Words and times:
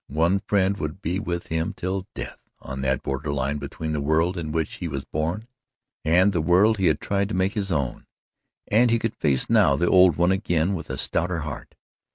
One 0.07 0.39
friend 0.39 0.77
would 0.77 0.99
be 1.03 1.19
with 1.19 1.45
him 1.53 1.75
till 1.77 2.07
death, 2.15 2.39
on 2.59 2.81
that 2.81 3.03
border 3.03 3.31
line 3.31 3.59
between 3.59 3.91
the 3.91 4.01
world 4.01 4.35
in 4.35 4.51
which 4.51 4.77
he 4.77 4.87
was 4.87 5.05
born 5.05 5.47
and 6.03 6.33
the 6.33 6.41
world 6.41 6.79
he 6.79 6.87
had 6.87 6.99
tried 6.99 7.29
to 7.29 7.35
make 7.35 7.53
his 7.53 7.71
own, 7.71 8.07
and 8.67 8.89
he 8.89 8.97
could 8.97 9.13
face 9.15 9.47
now 9.47 9.75
the 9.75 9.85
old 9.87 10.15
one 10.15 10.31
again 10.31 10.73
with 10.73 10.89
a 10.89 10.97
stouter 10.97 11.41
heart. 11.41 11.75